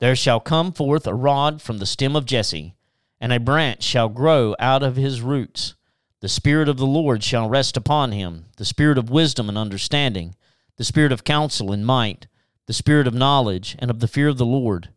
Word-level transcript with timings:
There 0.00 0.16
shall 0.16 0.40
come 0.40 0.72
forth 0.72 1.06
a 1.06 1.14
rod 1.14 1.62
from 1.62 1.78
the 1.78 1.86
stem 1.86 2.16
of 2.16 2.24
Jesse, 2.24 2.74
and 3.20 3.32
a 3.32 3.38
branch 3.38 3.82
shall 3.82 4.08
grow 4.08 4.56
out 4.58 4.82
of 4.82 4.96
his 4.96 5.20
roots. 5.20 5.74
The 6.20 6.28
Spirit 6.28 6.68
of 6.68 6.78
the 6.78 6.86
Lord 6.86 7.22
shall 7.22 7.48
rest 7.48 7.76
upon 7.76 8.12
him 8.12 8.46
the 8.56 8.64
Spirit 8.64 8.98
of 8.98 9.10
wisdom 9.10 9.48
and 9.48 9.56
understanding, 9.56 10.34
the 10.76 10.84
Spirit 10.84 11.12
of 11.12 11.24
counsel 11.24 11.70
and 11.70 11.86
might, 11.86 12.26
the 12.66 12.72
Spirit 12.72 13.06
of 13.06 13.14
knowledge 13.14 13.76
and 13.78 13.90
of 13.90 14.00
the 14.00 14.08
fear 14.08 14.28
of 14.28 14.38
the 14.38 14.46
Lord. 14.46 14.88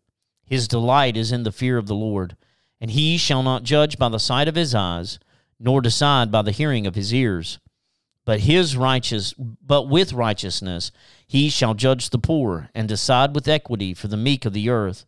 His 0.45 0.67
delight 0.67 1.17
is 1.17 1.31
in 1.31 1.43
the 1.43 1.51
fear 1.51 1.77
of 1.77 1.87
the 1.87 1.95
Lord. 1.95 2.35
And 2.79 2.91
he 2.91 3.17
shall 3.17 3.43
not 3.43 3.63
judge 3.63 3.97
by 3.97 4.09
the 4.09 4.19
sight 4.19 4.47
of 4.47 4.55
his 4.55 4.75
eyes, 4.75 5.17
nor 5.59 5.81
decide 5.81 6.31
by 6.31 6.41
the 6.41 6.51
hearing 6.51 6.85
of 6.85 6.95
his 6.95 7.13
ears. 7.13 7.59
But 8.25 8.41
his 8.41 8.77
righteous 8.77 9.33
but 9.37 9.89
with 9.89 10.13
righteousness 10.13 10.91
he 11.33 11.49
shall 11.49 11.73
judge 11.73 12.11
the 12.11 12.19
poor, 12.19 12.69
and 12.75 12.87
decide 12.87 13.33
with 13.33 13.47
equity 13.47 13.91
for 13.95 14.07
the 14.07 14.15
meek 14.15 14.45
of 14.45 14.53
the 14.53 14.69
earth. 14.69 15.07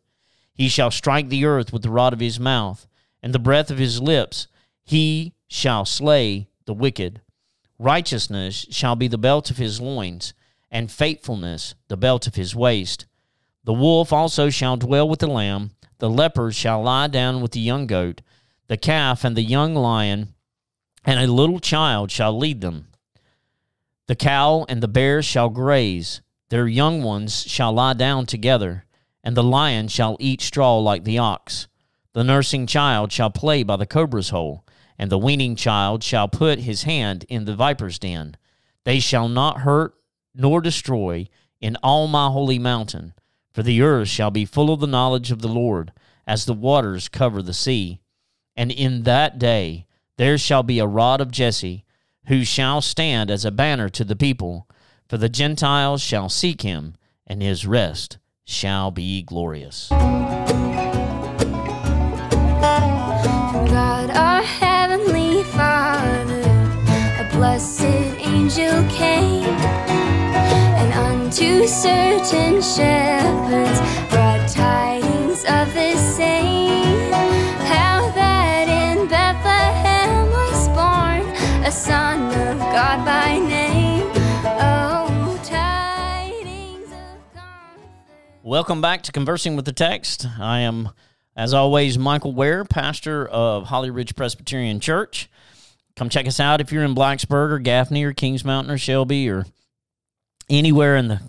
He 0.56 0.68
shall 0.70 0.90
strike 0.90 1.30
the 1.30 1.46
earth 1.46 1.72
with 1.72 1.84
the 1.84 1.92
rod 1.92 2.14
of 2.14 2.20
his 2.20 2.40
mouth, 2.40 2.88
and 3.22 3.32
the 3.32 3.38
breath 3.38 3.70
of 3.70 3.78
his 3.78 4.02
lips 4.02 4.48
he 4.84 5.36
shall 5.48 5.86
slay 5.86 6.50
the 6.66 6.74
wicked. 6.74 7.22
Righteousness 7.78 8.66
shall 8.72 8.96
be 8.96 9.08
the 9.08 9.20
belt 9.20 9.52
of 9.52 9.58
his 9.58 9.80
loins, 9.80 10.34
and 10.72 10.92
faithfulness 10.92 11.76
the 11.90 11.96
belt 11.96 12.26
of 12.26 12.34
his 12.34 12.56
waist. 12.56 13.06
The 13.64 13.74
wolf 13.74 14.12
also 14.12 14.50
shall 14.50 14.78
dwell 14.78 15.08
with 15.08 15.20
the 15.20 15.28
lamb, 15.28 15.76
the 16.00 16.10
leopard 16.10 16.56
shall 16.56 16.82
lie 16.82 17.06
down 17.06 17.40
with 17.40 17.52
the 17.52 17.60
young 17.60 17.86
goat, 17.86 18.22
the 18.66 18.78
calf 18.78 19.24
and 19.24 19.38
the 19.38 19.44
young 19.44 19.76
lion, 19.76 20.34
and 21.06 21.20
a 21.20 21.32
little 21.32 21.60
child 21.60 22.10
shall 22.10 22.36
lead 22.36 22.62
them. 22.62 22.88
The 24.08 24.16
cow 24.16 24.66
and 24.70 24.84
the 24.84 24.88
bear 24.88 25.24
shall 25.24 25.50
graze, 25.50 26.22
their 26.50 26.68
young 26.68 27.02
ones 27.02 27.44
shall 27.48 27.74
lie 27.74 27.94
down 27.94 28.28
together, 28.28 28.86
and 29.24 29.36
the 29.36 29.44
lion 29.44 29.88
shall 29.88 30.16
eat 30.20 30.42
straw 30.42 30.78
like 30.78 31.04
the 31.04 31.18
ox. 31.18 31.68
The 32.14 32.24
nursing 32.24 32.68
child 32.68 33.12
shall 33.12 33.32
play 33.32 33.64
by 33.64 33.78
the 33.78 33.88
cobra's 33.88 34.30
hole, 34.30 34.64
and 35.00 35.12
the 35.12 35.18
weaning 35.18 35.56
child 35.56 36.04
shall 36.04 36.28
put 36.28 36.60
his 36.60 36.84
hand 36.84 37.26
in 37.30 37.46
the 37.46 37.56
viper's 37.56 37.98
den. 37.98 38.38
They 38.84 39.00
shall 39.00 39.28
not 39.28 39.62
hurt 39.62 39.96
nor 40.36 40.62
destroy 40.62 41.28
in 41.60 41.76
all 41.82 42.08
my 42.08 42.28
holy 42.28 42.60
mountain, 42.60 43.14
for 43.54 43.64
the 43.64 43.82
earth 43.82 44.08
shall 44.08 44.30
be 44.30 44.46
full 44.46 44.72
of 44.72 44.82
the 44.82 44.88
knowledge 44.88 45.32
of 45.32 45.42
the 45.42 45.48
Lord, 45.48 45.92
as 46.28 46.46
the 46.46 46.54
waters 46.54 47.10
cover 47.10 47.42
the 47.42 47.54
sea. 47.54 48.02
And 48.56 48.72
in 48.72 49.04
that 49.04 49.40
day 49.40 49.88
there 50.18 50.38
shall 50.38 50.62
be 50.62 50.78
a 50.78 50.86
rod 50.86 51.22
of 51.22 51.32
Jesse, 51.32 51.85
who 52.28 52.44
shall 52.44 52.82
stand 52.82 53.30
as 53.32 53.46
a 53.46 53.52
banner 53.52 53.90
to 53.90 54.04
the 54.04 54.16
people, 54.16 54.68
for 55.08 55.18
the 55.18 55.30
Gentiles 55.30 56.02
shall 56.02 56.30
seek 56.30 56.62
him, 56.62 56.96
and 57.28 57.42
his 57.42 57.66
rest 57.66 58.18
shall 58.46 58.92
be 58.92 59.22
glorious. 59.24 59.90
God, 63.70 64.10
our 64.12 64.42
heavenly 64.42 65.44
Father, 65.44 66.42
a 67.20 67.30
blessed 67.34 67.84
angel 67.84 68.88
came, 68.90 69.44
and 69.44 70.94
unto 70.94 71.68
certain 71.68 72.62
shepherds 72.62 74.05
Welcome 88.56 88.80
back 88.80 89.02
to 89.02 89.12
Conversing 89.12 89.58
with 89.58 89.66
the 89.66 89.74
Text. 89.74 90.26
I 90.40 90.62
am, 90.62 90.92
as 91.36 91.54
always, 91.54 91.98
Michael 91.98 92.32
Ware, 92.32 92.64
pastor 92.64 93.28
of 93.28 93.66
Holly 93.66 93.90
Ridge 93.90 94.16
Presbyterian 94.16 94.80
Church. 94.80 95.30
Come 95.98 96.08
check 96.08 96.26
us 96.26 96.40
out 96.40 96.62
if 96.62 96.72
you're 96.72 96.86
in 96.86 96.96
Blacksburg 96.96 97.52
or 97.52 97.60
Gaffney 97.60 98.06
or 98.06 98.14
Kings 98.14 98.46
Mountain 98.46 98.72
or 98.74 98.78
Shelby 98.78 99.30
or 99.30 99.46
anywhere 100.50 100.96
in 100.96 101.10
the 101.10 101.20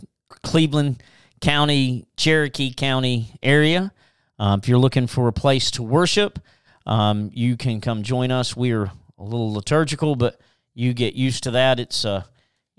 Cleveland 0.45 1.03
County, 1.41 2.07
Cherokee 2.17 2.73
County 2.73 3.37
area. 3.43 3.91
Uh, 4.39 4.57
if 4.63 4.69
you're 4.69 4.79
looking 4.79 5.09
for 5.09 5.27
a 5.27 5.33
place 5.33 5.73
to 5.73 5.83
worship, 5.83 6.39
um, 6.87 7.33
you 7.35 7.57
can 7.57 7.81
come 7.81 8.05
join 8.05 8.31
us. 8.31 8.57
We 8.57 8.71
are 8.71 8.85
a 9.19 9.25
little 9.25 9.53
liturgical, 9.53 10.15
but 10.15 10.41
you 10.75 10.95
get 10.95 11.15
used 11.15 11.43
to 11.43 11.51
that. 11.51 11.81
It's 11.81 12.05
uh, 12.05 12.23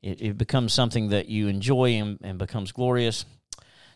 it, 0.02 0.22
it 0.22 0.38
becomes 0.38 0.72
something 0.72 1.10
that 1.10 1.28
you 1.28 1.50
enjoy 1.50 1.96
and, 1.96 2.18
and 2.24 2.40
becomes 2.40 2.72
glorious. 2.72 3.26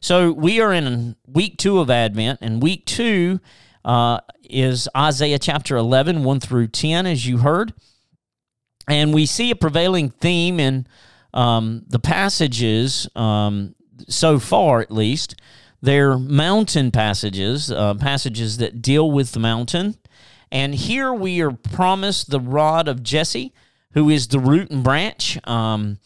So 0.03 0.31
we 0.31 0.59
are 0.61 0.73
in 0.73 1.15
week 1.27 1.57
two 1.57 1.77
of 1.79 1.91
Advent, 1.91 2.39
and 2.41 2.61
week 2.61 2.87
two 2.87 3.39
uh, 3.85 4.21
is 4.43 4.89
Isaiah 4.97 5.37
chapter 5.37 5.77
11, 5.77 6.23
1 6.23 6.39
through 6.39 6.69
10, 6.69 7.05
as 7.05 7.27
you 7.27 7.37
heard. 7.37 7.71
And 8.87 9.13
we 9.13 9.27
see 9.27 9.51
a 9.51 9.55
prevailing 9.55 10.09
theme 10.09 10.59
in 10.59 10.87
um, 11.35 11.83
the 11.87 11.99
passages, 11.99 13.07
um, 13.15 13.75
so 14.07 14.39
far 14.39 14.81
at 14.81 14.89
least. 14.89 15.35
They're 15.83 16.17
mountain 16.17 16.89
passages, 16.89 17.71
uh, 17.71 17.93
passages 17.93 18.57
that 18.57 18.81
deal 18.81 19.11
with 19.11 19.33
the 19.33 19.39
mountain. 19.39 19.97
And 20.51 20.73
here 20.73 21.13
we 21.13 21.41
are 21.41 21.51
promised 21.51 22.31
the 22.31 22.39
rod 22.39 22.87
of 22.87 23.03
Jesse, 23.03 23.53
who 23.93 24.09
is 24.09 24.29
the 24.29 24.39
root 24.39 24.71
and 24.71 24.83
branch. 24.83 25.37
Um, 25.47 25.99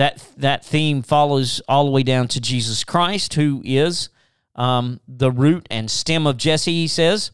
that 0.00 0.26
that 0.38 0.64
theme 0.64 1.02
follows 1.02 1.60
all 1.68 1.84
the 1.84 1.90
way 1.90 2.02
down 2.02 2.26
to 2.28 2.40
Jesus 2.40 2.84
Christ, 2.84 3.34
who 3.34 3.60
is 3.66 4.08
um, 4.54 4.98
the 5.06 5.30
root 5.30 5.66
and 5.70 5.90
stem 5.90 6.26
of 6.26 6.38
Jesse. 6.38 6.72
He 6.72 6.88
says. 6.88 7.32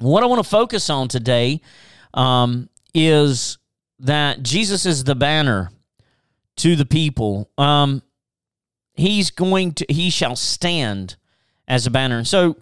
What 0.00 0.22
I 0.22 0.26
want 0.26 0.44
to 0.44 0.48
focus 0.48 0.90
on 0.90 1.08
today 1.08 1.60
um, 2.14 2.68
is 2.94 3.58
that 3.98 4.44
Jesus 4.44 4.86
is 4.86 5.02
the 5.02 5.16
banner 5.16 5.72
to 6.58 6.76
the 6.76 6.86
people. 6.86 7.50
Um, 7.58 8.02
he's 8.94 9.30
going 9.30 9.72
to 9.72 9.86
he 9.88 10.10
shall 10.10 10.36
stand 10.36 11.16
as 11.66 11.86
a 11.86 11.90
banner. 11.90 12.18
And 12.18 12.28
So 12.28 12.58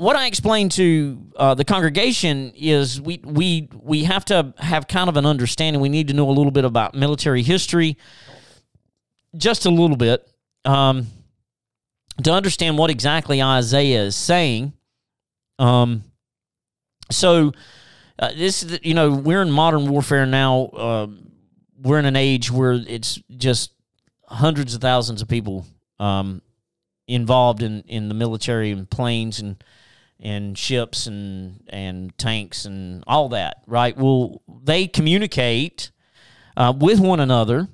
what 0.00 0.16
I 0.16 0.28
explained 0.28 0.72
to 0.72 1.30
uh, 1.36 1.54
the 1.54 1.64
congregation 1.64 2.54
is 2.56 2.98
we 2.98 3.20
we 3.22 3.68
we 3.74 4.04
have 4.04 4.24
to 4.26 4.54
have 4.56 4.88
kind 4.88 5.10
of 5.10 5.18
an 5.18 5.26
understanding. 5.26 5.82
We 5.82 5.90
need 5.90 6.08
to 6.08 6.14
know 6.14 6.30
a 6.30 6.32
little 6.32 6.50
bit 6.50 6.64
about 6.64 6.94
military 6.94 7.42
history, 7.42 7.98
just 9.36 9.66
a 9.66 9.70
little 9.70 9.98
bit, 9.98 10.26
um, 10.64 11.06
to 12.24 12.32
understand 12.32 12.78
what 12.78 12.88
exactly 12.88 13.42
Isaiah 13.42 14.04
is 14.04 14.16
saying. 14.16 14.72
Um, 15.58 16.04
so 17.10 17.52
uh, 18.18 18.30
this 18.34 18.78
you 18.82 18.94
know 18.94 19.12
we're 19.12 19.42
in 19.42 19.50
modern 19.50 19.86
warfare 19.90 20.24
now. 20.24 20.64
Uh, 20.68 21.06
we're 21.78 21.98
in 21.98 22.06
an 22.06 22.16
age 22.16 22.50
where 22.50 22.72
it's 22.72 23.20
just 23.36 23.72
hundreds 24.24 24.74
of 24.74 24.80
thousands 24.80 25.20
of 25.20 25.28
people 25.28 25.66
um, 25.98 26.40
involved 27.06 27.62
in, 27.62 27.82
in 27.82 28.08
the 28.08 28.14
military 28.14 28.70
and 28.70 28.88
planes 28.88 29.40
and 29.40 29.62
and 30.20 30.56
ships 30.56 31.06
and 31.06 31.64
and 31.68 32.16
tanks 32.18 32.64
and 32.64 33.02
all 33.06 33.30
that, 33.30 33.62
right? 33.66 33.96
Well, 33.96 34.42
they 34.62 34.86
communicate 34.86 35.90
uh, 36.56 36.72
with 36.76 37.00
one 37.00 37.20
another 37.20 37.68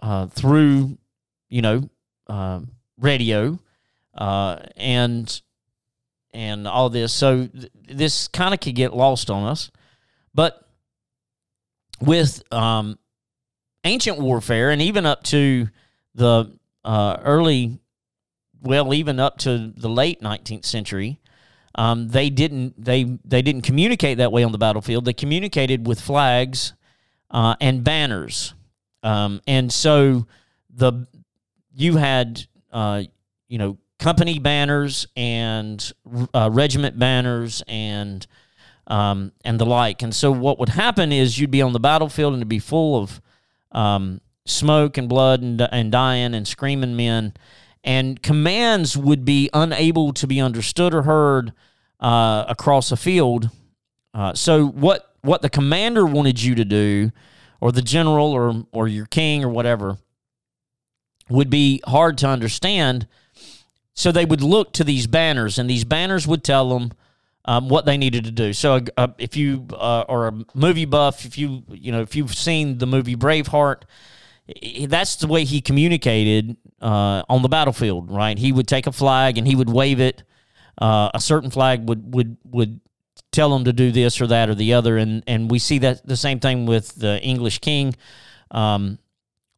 uh, 0.00 0.26
through, 0.26 0.98
you 1.48 1.62
know, 1.62 1.88
uh, 2.26 2.60
radio 2.98 3.58
uh, 4.14 4.58
and 4.76 5.40
and 6.32 6.66
all 6.66 6.90
this. 6.90 7.12
So 7.12 7.46
th- 7.46 7.72
this 7.88 8.28
kind 8.28 8.54
of 8.54 8.60
could 8.60 8.74
get 8.74 8.94
lost 8.94 9.30
on 9.30 9.44
us, 9.44 9.70
but 10.34 10.66
with 12.00 12.42
um, 12.52 12.98
ancient 13.84 14.18
warfare 14.18 14.70
and 14.70 14.80
even 14.82 15.06
up 15.06 15.22
to 15.24 15.68
the 16.14 16.52
uh, 16.84 17.18
early, 17.22 17.78
well, 18.62 18.94
even 18.94 19.20
up 19.20 19.38
to 19.38 19.72
the 19.76 19.88
late 19.88 20.20
19th 20.20 20.64
century, 20.64 21.19
um, 21.74 22.08
they 22.08 22.30
didn't 22.30 22.82
they 22.82 23.04
they 23.24 23.42
didn't 23.42 23.62
communicate 23.62 24.18
that 24.18 24.32
way 24.32 24.42
on 24.42 24.52
the 24.52 24.58
battlefield. 24.58 25.04
They 25.04 25.12
communicated 25.12 25.86
with 25.86 26.00
flags 26.00 26.74
uh, 27.30 27.54
and 27.60 27.84
banners, 27.84 28.54
um, 29.02 29.40
and 29.46 29.72
so 29.72 30.26
the 30.68 31.06
you 31.74 31.96
had 31.96 32.46
uh, 32.72 33.04
you 33.48 33.58
know 33.58 33.78
company 33.98 34.38
banners 34.38 35.06
and 35.14 35.92
uh, 36.34 36.50
regiment 36.52 36.98
banners 36.98 37.62
and 37.68 38.26
um, 38.86 39.32
and 39.44 39.60
the 39.60 39.66
like. 39.66 40.02
And 40.02 40.14
so 40.14 40.32
what 40.32 40.58
would 40.58 40.70
happen 40.70 41.12
is 41.12 41.38
you'd 41.38 41.50
be 41.50 41.62
on 41.62 41.72
the 41.72 41.80
battlefield 41.80 42.32
and 42.32 42.40
it'd 42.40 42.48
be 42.48 42.58
full 42.58 43.00
of 43.00 43.20
um, 43.70 44.20
smoke 44.46 44.98
and 44.98 45.08
blood 45.08 45.42
and, 45.42 45.60
and 45.60 45.92
dying 45.92 46.34
and 46.34 46.46
screaming 46.46 46.96
men, 46.96 47.34
and 47.82 48.22
commands 48.22 48.96
would 48.96 49.24
be 49.24 49.48
unable 49.52 50.12
to 50.12 50.26
be 50.26 50.40
understood 50.40 50.94
or 50.94 51.02
heard 51.02 51.52
uh, 51.98 52.44
across 52.48 52.92
a 52.92 52.96
field. 52.96 53.50
Uh, 54.12 54.34
so 54.34 54.66
what 54.66 55.14
what 55.22 55.42
the 55.42 55.50
commander 55.50 56.06
wanted 56.06 56.42
you 56.42 56.54
to 56.54 56.64
do, 56.64 57.10
or 57.60 57.72
the 57.72 57.82
general, 57.82 58.32
or 58.32 58.64
or 58.72 58.88
your 58.88 59.06
king, 59.06 59.44
or 59.44 59.48
whatever, 59.48 59.98
would 61.28 61.50
be 61.50 61.80
hard 61.86 62.18
to 62.18 62.28
understand. 62.28 63.06
so 63.94 64.10
they 64.10 64.24
would 64.24 64.42
look 64.42 64.72
to 64.72 64.84
these 64.84 65.06
banners, 65.06 65.58
and 65.58 65.68
these 65.68 65.84
banners 65.84 66.26
would 66.26 66.42
tell 66.42 66.70
them 66.70 66.92
um, 67.44 67.68
what 67.68 67.84
they 67.84 67.96
needed 67.96 68.24
to 68.24 68.30
do. 68.30 68.52
So, 68.52 68.80
uh, 68.96 69.08
if 69.18 69.36
you 69.36 69.66
uh, 69.72 70.04
are 70.08 70.28
a 70.28 70.32
movie 70.54 70.84
buff, 70.84 71.24
if 71.24 71.38
you 71.38 71.64
you 71.70 71.92
know 71.92 72.00
if 72.00 72.14
you've 72.16 72.34
seen 72.34 72.78
the 72.78 72.86
movie 72.86 73.16
Braveheart, 73.16 73.82
that's 74.86 75.16
the 75.16 75.26
way 75.26 75.44
he 75.44 75.60
communicated 75.60 76.56
uh, 76.80 77.22
on 77.28 77.42
the 77.42 77.48
battlefield. 77.48 78.10
Right, 78.10 78.38
he 78.38 78.52
would 78.52 78.68
take 78.68 78.86
a 78.86 78.92
flag 78.92 79.38
and 79.38 79.46
he 79.46 79.54
would 79.54 79.70
wave 79.70 80.00
it. 80.00 80.22
Uh, 80.78 81.10
a 81.12 81.20
certain 81.20 81.50
flag 81.50 81.88
would 81.88 82.14
would 82.14 82.36
would 82.44 82.80
tell 83.32 83.54
him 83.54 83.64
to 83.64 83.72
do 83.72 83.92
this 83.92 84.20
or 84.20 84.26
that 84.26 84.48
or 84.48 84.54
the 84.54 84.74
other, 84.74 84.96
and 84.96 85.22
and 85.26 85.50
we 85.50 85.58
see 85.58 85.78
that 85.78 86.06
the 86.06 86.16
same 86.16 86.40
thing 86.40 86.66
with 86.66 86.94
the 86.96 87.20
English 87.22 87.58
king, 87.60 87.94
um, 88.50 88.98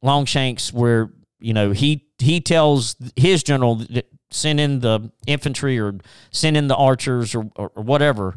Longshanks, 0.02 0.72
where 0.72 1.10
you 1.38 1.54
know 1.54 1.72
he 1.72 2.06
he 2.18 2.40
tells 2.40 2.96
his 3.16 3.42
general 3.42 3.84
send 4.30 4.60
in 4.60 4.80
the 4.80 5.10
infantry 5.26 5.78
or 5.78 5.94
send 6.30 6.56
in 6.56 6.66
the 6.66 6.76
archers 6.76 7.34
or, 7.34 7.50
or, 7.56 7.70
or 7.74 7.82
whatever, 7.82 8.36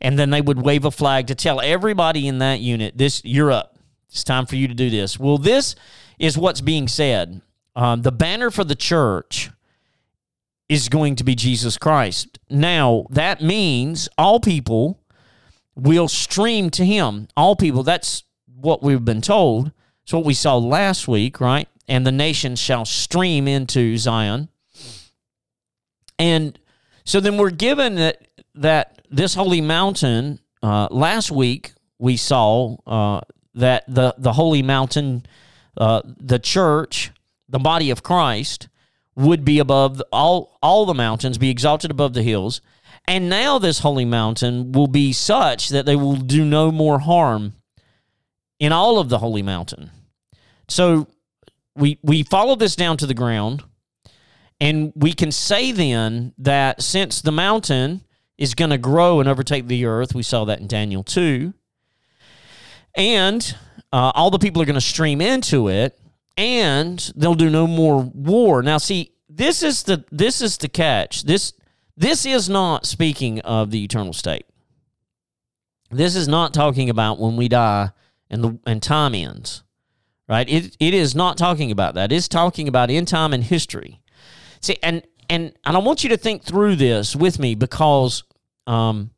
and 0.00 0.18
then 0.18 0.30
they 0.30 0.40
would 0.40 0.60
wave 0.60 0.84
a 0.84 0.90
flag 0.90 1.26
to 1.28 1.34
tell 1.34 1.60
everybody 1.60 2.26
in 2.26 2.38
that 2.38 2.60
unit, 2.60 2.96
"This 2.98 3.22
you're 3.24 3.52
up. 3.52 3.73
It's 4.14 4.24
time 4.24 4.46
for 4.46 4.56
you 4.56 4.68
to 4.68 4.74
do 4.74 4.88
this." 4.88 5.18
Well, 5.18 5.36
this 5.36 5.74
is 6.18 6.38
what's 6.38 6.60
being 6.60 6.88
said. 6.88 7.42
Um, 7.76 8.02
the 8.02 8.12
banner 8.12 8.50
for 8.50 8.64
the 8.64 8.76
church 8.76 9.50
is 10.68 10.88
going 10.88 11.16
to 11.16 11.24
be 11.24 11.34
Jesus 11.34 11.76
Christ. 11.76 12.38
Now, 12.48 13.06
that 13.10 13.42
means 13.42 14.08
all 14.16 14.40
people 14.40 15.00
will 15.74 16.08
stream 16.08 16.70
to 16.70 16.84
him. 16.84 17.28
All 17.36 17.56
people, 17.56 17.82
that's 17.82 18.22
what 18.46 18.82
we've 18.82 19.04
been 19.04 19.20
told. 19.20 19.72
It's 20.04 20.12
what 20.12 20.24
we 20.24 20.34
saw 20.34 20.56
last 20.56 21.08
week, 21.08 21.40
right? 21.40 21.68
And 21.88 22.06
the 22.06 22.12
nations 22.12 22.60
shall 22.60 22.84
stream 22.84 23.46
into 23.48 23.98
Zion. 23.98 24.48
And 26.18 26.58
so 27.04 27.20
then 27.20 27.36
we're 27.36 27.50
given 27.50 27.96
that 27.96 28.28
that 28.54 29.02
this 29.10 29.34
holy 29.34 29.60
mountain. 29.60 30.38
Uh, 30.62 30.88
last 30.90 31.30
week 31.30 31.72
we 31.98 32.16
saw 32.16 32.76
uh, 32.86 33.20
that 33.54 33.84
the 33.88 34.14
the 34.18 34.32
holy 34.32 34.62
mountain, 34.62 35.24
uh, 35.76 36.02
the 36.04 36.38
church, 36.38 37.10
the 37.48 37.58
body 37.58 37.90
of 37.90 38.02
Christ, 38.02 38.68
would 39.14 39.44
be 39.44 39.58
above 39.58 40.02
all 40.12 40.58
all 40.62 40.86
the 40.86 40.94
mountains, 40.94 41.38
be 41.38 41.50
exalted 41.50 41.90
above 41.90 42.14
the 42.14 42.22
hills. 42.22 42.60
And 43.06 43.28
now 43.28 43.58
this 43.58 43.80
holy 43.80 44.06
mountain 44.06 44.72
will 44.72 44.86
be 44.86 45.12
such 45.12 45.68
that 45.68 45.84
they 45.84 45.96
will 45.96 46.16
do 46.16 46.44
no 46.44 46.72
more 46.72 47.00
harm 47.00 47.52
in 48.58 48.72
all 48.72 48.98
of 48.98 49.10
the 49.10 49.18
holy 49.18 49.42
mountain. 49.42 49.90
So 50.68 51.08
we 51.76 51.98
we 52.02 52.22
follow 52.22 52.56
this 52.56 52.76
down 52.76 52.96
to 52.98 53.06
the 53.06 53.14
ground 53.14 53.62
and 54.60 54.92
we 54.94 55.12
can 55.12 55.32
say 55.32 55.72
then 55.72 56.32
that 56.38 56.82
since 56.82 57.20
the 57.20 57.32
mountain 57.32 58.02
is 58.38 58.54
going 58.54 58.70
to 58.70 58.78
grow 58.78 59.20
and 59.20 59.28
overtake 59.28 59.66
the 59.66 59.84
earth, 59.84 60.14
we 60.14 60.22
saw 60.22 60.44
that 60.44 60.60
in 60.60 60.66
Daniel 60.66 61.02
2, 61.02 61.52
and 62.94 63.56
uh, 63.92 64.12
all 64.14 64.30
the 64.30 64.38
people 64.38 64.60
are 64.60 64.64
going 64.64 64.74
to 64.74 64.80
stream 64.80 65.20
into 65.20 65.68
it, 65.68 65.98
and 66.36 67.12
they'll 67.16 67.34
do 67.34 67.50
no 67.50 67.66
more 67.66 68.00
war. 68.00 68.62
Now, 68.62 68.78
see, 68.78 69.12
this 69.28 69.62
is 69.62 69.84
the 69.84 70.04
this 70.10 70.40
is 70.40 70.58
the 70.58 70.68
catch. 70.68 71.24
This 71.24 71.52
this 71.96 72.26
is 72.26 72.48
not 72.48 72.86
speaking 72.86 73.40
of 73.40 73.70
the 73.70 73.84
eternal 73.84 74.12
state. 74.12 74.46
This 75.90 76.16
is 76.16 76.26
not 76.26 76.52
talking 76.52 76.90
about 76.90 77.20
when 77.20 77.36
we 77.36 77.48
die 77.48 77.90
and 78.30 78.44
the 78.44 78.58
and 78.66 78.82
time 78.82 79.14
ends. 79.14 79.62
Right? 80.28 80.48
It 80.48 80.76
it 80.80 80.94
is 80.94 81.14
not 81.14 81.36
talking 81.36 81.70
about 81.70 81.94
that. 81.94 82.10
It's 82.10 82.28
talking 82.28 82.66
about 82.68 82.90
in 82.90 83.06
time 83.06 83.32
and 83.32 83.44
history. 83.44 84.00
See, 84.60 84.78
and 84.82 85.02
and 85.28 85.52
and 85.64 85.76
I 85.76 85.80
want 85.80 86.02
you 86.02 86.10
to 86.10 86.16
think 86.16 86.42
through 86.42 86.76
this 86.76 87.14
with 87.14 87.38
me 87.38 87.54
because 87.54 88.24
um, 88.66 89.10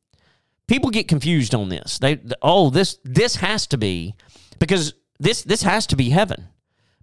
people 0.69 0.91
get 0.91 1.09
confused 1.09 1.55
on 1.55 1.69
this. 1.69 1.99
They 1.99 2.21
oh 2.43 2.71
this 2.71 2.99
this 3.05 3.37
has 3.37 3.67
to 3.69 3.79
be 3.79 4.15
because 4.59 4.95
this 5.19 5.43
this 5.43 5.63
has 5.63 5.87
to 5.89 5.97
be 5.97 6.11
heaven 6.11 6.49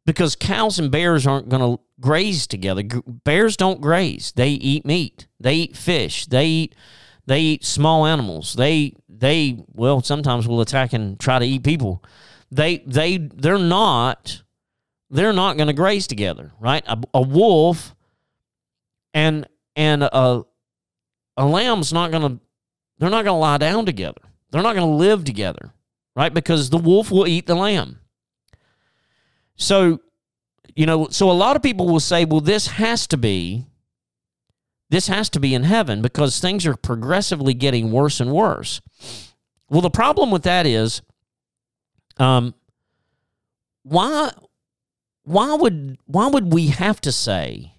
because 0.05 0.35
cows 0.35 0.79
and 0.79 0.91
bears 0.91 1.25
aren't 1.25 1.49
going 1.49 1.77
to 1.77 1.81
graze 1.99 2.47
together. 2.47 2.83
Bears 3.23 3.57
don't 3.57 3.81
graze; 3.81 4.33
they 4.35 4.49
eat 4.49 4.85
meat, 4.85 5.27
they 5.39 5.55
eat 5.55 5.77
fish, 5.77 6.25
they 6.25 6.45
eat 6.45 6.75
they 7.25 7.39
eat 7.39 7.65
small 7.65 8.05
animals. 8.05 8.53
They 8.53 8.95
they 9.07 9.63
well 9.73 10.01
sometimes 10.01 10.47
will 10.47 10.61
attack 10.61 10.93
and 10.93 11.19
try 11.19 11.39
to 11.39 11.45
eat 11.45 11.63
people. 11.63 12.03
They 12.51 12.79
they 12.79 13.17
they're 13.17 13.57
not 13.57 14.43
they're 15.09 15.33
not 15.33 15.57
going 15.57 15.67
to 15.67 15.73
graze 15.73 16.07
together, 16.07 16.51
right? 16.59 16.83
A, 16.87 17.01
a 17.13 17.21
wolf 17.21 17.95
and 19.13 19.47
and 19.75 20.03
a 20.03 20.43
a 21.37 21.45
lamb's 21.45 21.93
not 21.93 22.11
going 22.11 22.37
to 22.37 22.42
they're 23.03 23.11
not 23.11 23.25
going 23.25 23.35
to 23.35 23.39
lie 23.39 23.57
down 23.57 23.85
together. 23.85 24.21
They're 24.49 24.61
not 24.61 24.77
going 24.77 24.87
to 24.87 24.95
live 24.95 25.25
together, 25.25 25.73
right? 26.15 26.33
Because 26.33 26.69
the 26.69 26.77
wolf 26.77 27.11
will 27.11 27.27
eat 27.27 27.47
the 27.47 27.53
lamb. 27.53 27.99
So, 29.57 29.99
you 30.73 30.85
know, 30.85 31.09
so 31.09 31.29
a 31.29 31.33
lot 31.33 31.57
of 31.57 31.61
people 31.61 31.85
will 31.85 31.99
say, 31.99 32.23
well, 32.23 32.39
this 32.39 32.67
has 32.67 33.05
to 33.07 33.17
be 33.17 33.65
this 34.89 35.07
has 35.07 35.27
to 35.31 35.41
be 35.41 35.53
in 35.53 35.63
heaven 35.63 36.01
because 36.01 36.39
things 36.39 36.65
are 36.65 36.77
progressively 36.77 37.53
getting 37.53 37.91
worse 37.91 38.21
and 38.21 38.31
worse. 38.31 38.79
Well, 39.69 39.81
the 39.81 39.89
problem 39.89 40.31
with 40.31 40.43
that 40.43 40.65
is 40.65 41.01
um 42.19 42.55
why 43.81 44.31
why 45.23 45.55
would 45.55 45.97
why 46.05 46.27
would 46.27 46.53
we 46.53 46.67
have 46.67 47.01
to 47.01 47.11
say 47.11 47.73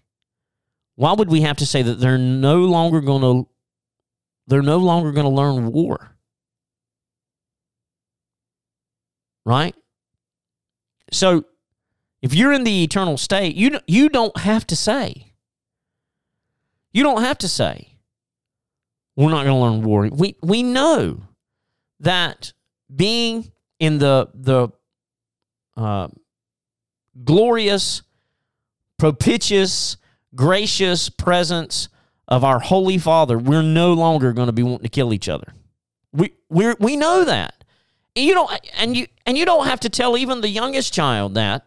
why 0.97 1.15
would 1.15 1.31
we 1.31 1.41
have 1.41 1.57
to 1.57 1.67
say 1.67 1.81
that 1.81 1.99
they're 1.99 2.19
no 2.19 2.59
longer 2.59 3.01
going 3.01 3.23
to 3.23 3.49
they're 4.47 4.63
no 4.63 4.79
longer 4.79 5.13
going 5.13 5.25
to 5.25 5.31
learn 5.31 5.73
war? 5.73 6.17
Right? 9.47 9.75
So 11.13 11.45
if 12.23 12.35
you're 12.35 12.53
in 12.53 12.65
the 12.65 12.83
eternal 12.83 13.19
state, 13.19 13.55
you 13.57 13.79
you 13.87 14.09
don't 14.09 14.37
have 14.39 14.67
to 14.69 14.77
say. 14.77 15.33
You 16.93 17.03
don't 17.03 17.23
have 17.23 17.39
to 17.39 17.49
say 17.49 17.99
we're 19.17 19.31
not 19.31 19.45
going 19.45 19.57
to 19.57 19.63
learn 19.63 19.83
war. 19.83 20.09
We 20.11 20.37
we 20.43 20.63
know 20.63 21.23
that 22.01 22.53
being 22.95 23.51
in 23.79 23.99
the 23.99 24.29
the 24.35 24.69
uh, 25.77 26.09
glorious, 27.25 28.03
propitious, 28.99 29.97
gracious 30.35 31.09
presence 31.09 31.89
of 32.29 32.45
our 32.45 32.59
Holy 32.59 32.99
Father, 32.99 33.39
we're 33.39 33.63
no 33.63 33.93
longer 33.93 34.33
going 34.33 34.47
to 34.47 34.53
be 34.53 34.63
wanting 34.63 34.85
to 34.85 34.89
kill 34.89 35.13
each 35.13 35.29
other. 35.29 35.53
We 36.13 36.33
we 36.49 36.75
we 36.79 36.97
know 36.97 37.25
that. 37.25 37.65
You 38.15 38.35
don't 38.35 38.51
and 38.79 38.97
you 38.97 39.07
and 39.27 39.37
you 39.37 39.45
don't 39.45 39.67
have 39.67 39.81
to 39.81 39.89
tell 39.89 40.17
even 40.17 40.41
the 40.41 40.49
youngest 40.49 40.95
child 40.95 41.35
that 41.35 41.67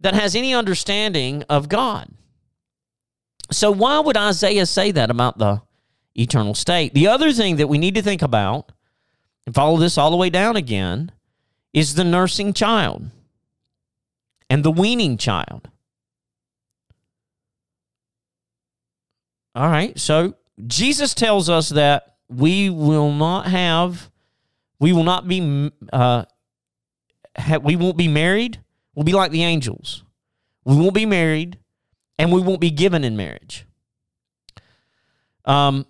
that 0.00 0.14
has 0.14 0.34
any 0.34 0.54
understanding 0.54 1.44
of 1.48 1.68
God. 1.68 2.10
So 3.50 3.70
why 3.70 3.98
would 4.00 4.16
Isaiah 4.16 4.66
say 4.66 4.92
that 4.92 5.10
about 5.10 5.38
the 5.38 5.62
eternal 6.14 6.54
state? 6.54 6.94
The 6.94 7.08
other 7.08 7.32
thing 7.32 7.56
that 7.56 7.68
we 7.68 7.78
need 7.78 7.94
to 7.96 8.02
think 8.02 8.22
about 8.22 8.72
and 9.46 9.54
follow 9.54 9.76
this 9.76 9.98
all 9.98 10.10
the 10.10 10.16
way 10.16 10.30
down 10.30 10.56
again 10.56 11.12
is 11.72 11.94
the 11.94 12.04
nursing 12.04 12.52
child 12.52 13.10
and 14.48 14.64
the 14.64 14.70
weaning 14.70 15.16
child. 15.16 15.68
All 19.54 19.68
right. 19.68 19.98
So 19.98 20.34
Jesus 20.66 21.14
tells 21.14 21.48
us 21.48 21.70
that 21.70 22.16
we 22.28 22.70
will 22.70 23.12
not 23.12 23.46
have, 23.46 24.10
we 24.78 24.92
will 24.92 25.04
not 25.04 25.28
be, 25.28 25.70
uh, 25.92 26.24
ha- 27.36 27.58
we 27.58 27.76
won't 27.76 27.96
be 27.96 28.08
married. 28.08 28.60
We'll 28.94 29.04
be 29.04 29.12
like 29.12 29.30
the 29.30 29.44
angels. 29.44 30.04
We 30.64 30.76
won't 30.76 30.94
be 30.94 31.06
married, 31.06 31.58
and 32.18 32.30
we 32.30 32.40
won't 32.40 32.60
be 32.60 32.70
given 32.70 33.04
in 33.04 33.16
marriage. 33.16 33.66
Um, 35.44 35.86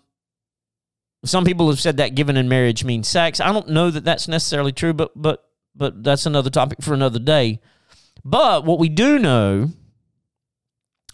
some 1.25 1.45
people 1.45 1.69
have 1.69 1.81
said 1.81 1.99
that 1.99 2.14
given 2.14 2.37
in 2.37 2.49
marriage 2.49 2.85
means 2.85 3.09
sex. 3.09 3.40
I 3.40 3.52
don't 3.52 3.69
know 3.69 3.90
that 3.90 4.04
that's 4.04 4.28
necessarily 4.28 4.73
true, 4.73 4.92
but 4.92 5.12
but 5.14 5.45
but 5.75 6.02
that's 6.02 6.26
another 6.26 6.50
topic 6.50 6.83
for 6.83 6.95
another 6.95 7.19
day. 7.19 7.61
But 8.25 8.64
what 8.64 8.78
we 8.78 8.88
do 8.88 9.19
know 9.19 9.71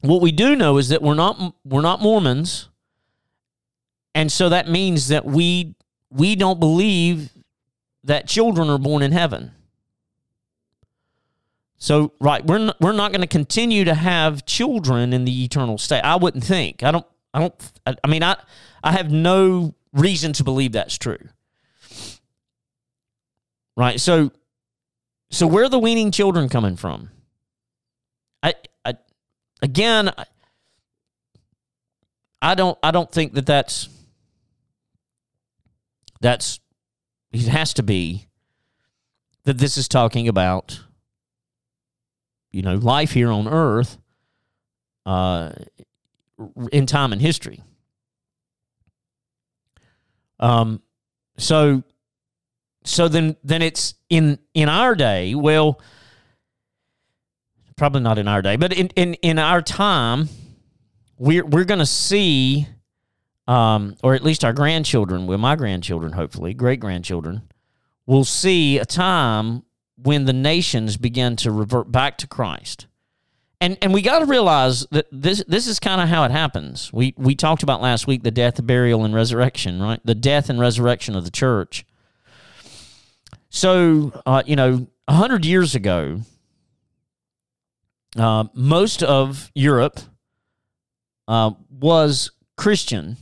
what 0.01 0.21
we 0.21 0.33
do 0.33 0.55
know 0.55 0.79
is 0.79 0.91
that 0.91 1.03
we're 1.03 1.15
not 1.15 1.55
we're 1.65 1.81
not 1.83 2.01
Mormons, 2.01 2.69
and 4.15 4.31
so 4.31 4.49
that 4.49 4.69
means 4.69 5.09
that 5.09 5.25
we 5.25 5.75
we 6.11 6.37
don't 6.37 6.61
believe 6.61 7.31
that 8.05 8.27
children 8.27 8.71
are 8.71 8.79
born 8.79 9.03
in 9.03 9.13
heaven. 9.13 9.53
So 11.79 12.13
right, 12.21 12.45
we're 12.45 12.59
not, 12.59 12.81
we're 12.81 12.93
not 12.93 13.13
going 13.13 13.21
to 13.21 13.29
continue 13.29 13.85
to 13.85 13.95
have 13.95 14.45
children 14.45 15.13
in 15.13 15.25
the 15.25 15.45
eternal 15.45 15.79
state. 15.79 16.01
I 16.01 16.17
wouldn't 16.17 16.45
think. 16.45 16.83
I 16.83 16.91
don't. 16.91 17.07
I 17.33 17.41
don't. 17.41 17.73
I, 17.87 17.95
I 18.03 18.09
mean, 18.09 18.23
I 18.23 18.37
I 18.83 18.93
have 18.93 19.11
no 19.11 19.75
reason 19.93 20.33
to 20.35 20.45
believe 20.45 20.73
that's 20.73 20.99
true. 20.99 21.19
Right. 23.77 24.01
So 24.01 24.33
so 25.31 25.47
where 25.47 25.65
are 25.65 25.69
the 25.69 25.79
weaning 25.79 26.11
children 26.11 26.49
coming 26.49 26.77
from? 26.77 27.11
I 28.43 28.55
again, 29.63 30.13
I 32.41 32.55
don't 32.55 32.79
I 32.83 32.91
don't 32.91 33.11
think 33.11 33.35
that 33.35 33.47
that's 33.47 33.89
that's 36.21 36.61
it 37.33 37.49
has 37.49 37.75
to 37.75 37.83
be 37.83 38.29
that 39.45 39.59
this 39.59 39.77
is 39.77 39.89
talking 39.89 40.29
about 40.29 40.81
you 42.51 42.63
know 42.63 42.75
life 42.75 43.13
here 43.13 43.31
on 43.31 43.49
earth 43.49 43.99
uh 45.07 45.53
in 46.71 46.87
time 46.87 47.13
and 47.13 47.21
history. 47.21 47.63
Um 50.39 50.81
so 51.37 51.83
so 52.85 53.09
then 53.09 53.37
then 53.43 53.63
it's 53.63 53.95
in 54.09 54.39
in 54.55 54.69
our 54.69 54.95
day 54.95 55.35
well 55.35 55.81
probably 57.79 58.01
not 58.01 58.19
in 58.19 58.29
our 58.29 58.43
day 58.43 58.57
but 58.57 58.73
in 58.73 58.89
in 58.97 59.15
in 59.15 59.39
our 59.39 59.63
time 59.63 60.29
we're 61.17 61.45
we're 61.47 61.65
going 61.65 61.79
to 61.79 61.87
see 61.87 62.67
um 63.47 63.97
or 64.03 64.15
at 64.15 64.23
least 64.23 64.45
our 64.45 64.53
grandchildren 64.53 65.27
well 65.27 65.39
my 65.39 65.57
grandchildren 65.57 66.13
hopefully 66.13 66.53
great 66.53 66.81
grandchildren 66.81 67.43
will 68.09 68.25
see 68.25 68.79
a 68.79 68.87
time 68.87 69.63
when 70.03 70.25
the 70.25 70.33
nations 70.33 70.97
begin 70.97 71.37
to 71.37 71.53
revert 71.53 71.93
back 71.93 72.17
to 72.19 72.27
Christ. 72.27 72.87
And 73.61 73.77
and 73.83 73.93
we 73.93 74.03
got 74.03 74.21
to 74.21 74.25
realize 74.25 74.87
that 74.93 75.07
this 75.11 75.45
this 75.47 75.67
is 75.67 75.79
kind 75.79 76.01
of 76.01 76.09
how 76.09 76.25
it 76.25 76.31
happens. 76.31 76.93
We 76.93 77.13
we 77.17 77.35
talked 77.35 77.63
about 77.63 77.83
last 77.83 78.07
week 78.07 78.23
the 78.23 78.31
death, 78.31 78.65
burial, 78.65 79.05
and 79.05 79.15
resurrection, 79.15 79.83
right? 79.83 80.01
The 80.05 80.15
death 80.15 80.49
and 80.49 80.59
resurrection 80.59 81.17
of 81.17 81.25
the 81.25 81.31
church. 81.31 81.85
So, 83.51 84.13
uh, 84.25 84.43
you 84.47 84.57
know, 84.57 84.87
a 85.09 85.15
hundred 85.15 85.45
years 85.45 85.75
ago, 85.75 86.21
uh, 88.17 88.45
most 88.55 89.03
of 89.03 89.51
Europe 89.55 90.01
uh, 91.27 91.51
was 91.71 92.31
Christian 92.57 93.17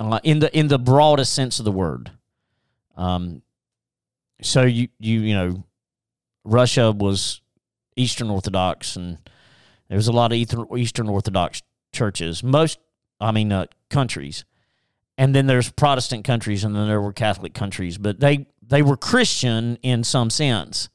uh, 0.00 0.20
in 0.22 0.38
the 0.38 0.56
in 0.56 0.68
the 0.68 0.78
broadest 0.78 1.34
sense 1.34 1.58
of 1.58 1.64
the 1.64 1.72
word. 1.72 2.10
Um, 2.96 3.42
so 4.42 4.62
you 4.62 4.88
you 4.98 5.20
you 5.20 5.34
know, 5.34 5.64
Russia 6.44 6.92
was 6.92 7.40
Eastern 7.96 8.30
Orthodox, 8.30 8.96
and 8.96 9.18
there 9.88 9.96
was 9.96 10.08
a 10.08 10.12
lot 10.12 10.32
of 10.32 10.38
Eastern 10.76 11.08
Orthodox 11.08 11.62
churches. 11.92 12.42
Most, 12.42 12.78
I 13.20 13.32
mean, 13.32 13.52
uh, 13.52 13.66
countries, 13.90 14.44
and 15.18 15.34
then 15.34 15.46
there's 15.46 15.70
Protestant 15.70 16.24
countries, 16.24 16.64
and 16.64 16.74
then 16.74 16.86
there 16.86 17.00
were 17.00 17.12
Catholic 17.12 17.54
countries, 17.54 17.98
but 17.98 18.20
they 18.20 18.46
they 18.62 18.82
were 18.82 18.96
Christian 18.96 19.78
in 19.82 20.04
some 20.04 20.30
sense, 20.30 20.88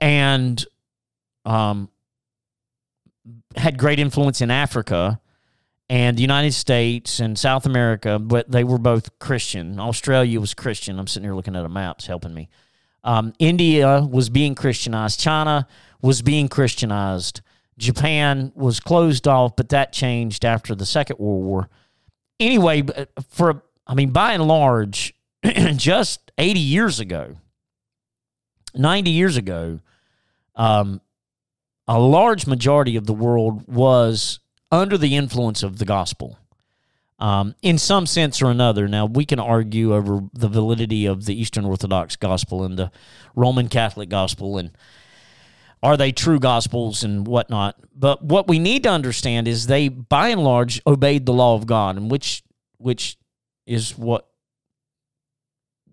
and 0.00 0.64
um, 1.46 1.88
had 3.56 3.78
great 3.78 3.98
influence 3.98 4.40
in 4.40 4.50
Africa 4.50 5.20
and 5.88 6.16
the 6.16 6.22
United 6.22 6.52
States 6.52 7.20
and 7.20 7.38
South 7.38 7.64
America, 7.64 8.18
but 8.18 8.50
they 8.50 8.64
were 8.64 8.78
both 8.78 9.18
Christian. 9.18 9.78
Australia 9.78 10.40
was 10.40 10.52
Christian. 10.52 10.98
I'm 10.98 11.06
sitting 11.06 11.24
here 11.24 11.34
looking 11.34 11.56
at 11.56 11.64
a 11.64 11.68
maps 11.68 12.06
helping 12.06 12.34
me. 12.34 12.48
Um, 13.04 13.32
India 13.38 14.00
was 14.00 14.28
being 14.28 14.56
Christianized. 14.56 15.20
China 15.20 15.68
was 16.02 16.22
being 16.22 16.48
Christianized. 16.48 17.40
Japan 17.78 18.52
was 18.56 18.80
closed 18.80 19.28
off, 19.28 19.54
but 19.54 19.68
that 19.68 19.92
changed 19.92 20.44
after 20.44 20.74
the 20.74 20.86
Second 20.86 21.18
World 21.18 21.44
War. 21.44 21.68
Anyway, 22.40 22.82
for 23.30 23.62
I 23.86 23.94
mean, 23.94 24.10
by 24.10 24.32
and 24.32 24.46
large, 24.48 25.14
just 25.76 26.32
80 26.36 26.58
years 26.58 26.98
ago, 26.98 27.36
90 28.74 29.10
years 29.10 29.36
ago, 29.36 29.78
um, 30.56 31.00
a 31.88 31.98
large 31.98 32.46
majority 32.46 32.96
of 32.96 33.06
the 33.06 33.14
world 33.14 33.66
was 33.66 34.40
under 34.70 34.98
the 34.98 35.16
influence 35.16 35.62
of 35.62 35.78
the 35.78 35.84
gospel. 35.84 36.38
Um, 37.18 37.54
in 37.62 37.78
some 37.78 38.04
sense 38.04 38.42
or 38.42 38.50
another. 38.50 38.86
Now, 38.86 39.06
we 39.06 39.24
can 39.24 39.40
argue 39.40 39.94
over 39.94 40.24
the 40.34 40.48
validity 40.48 41.06
of 41.06 41.24
the 41.24 41.40
Eastern 41.40 41.64
Orthodox 41.64 42.14
gospel 42.14 42.62
and 42.62 42.78
the 42.78 42.90
Roman 43.34 43.68
Catholic 43.68 44.10
gospel 44.10 44.58
and 44.58 44.70
are 45.82 45.96
they 45.96 46.12
true 46.12 46.38
gospels 46.38 47.04
and 47.04 47.26
whatnot. 47.26 47.76
But 47.94 48.22
what 48.22 48.48
we 48.48 48.58
need 48.58 48.82
to 48.82 48.90
understand 48.90 49.46
is 49.46 49.66
they, 49.66 49.88
by 49.88 50.28
and 50.28 50.42
large, 50.42 50.80
obeyed 50.86 51.26
the 51.26 51.32
law 51.32 51.54
of 51.54 51.66
God, 51.66 51.96
and 51.96 52.10
which 52.10 52.42
which 52.78 53.16
is 53.66 53.96
what 53.96 54.28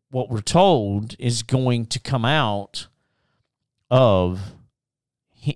what 0.09 0.29
we're 0.29 0.41
told 0.41 1.15
is 1.19 1.43
going 1.43 1.85
to 1.88 2.00
come 2.00 2.25
out 2.25 2.88
of 3.89 4.53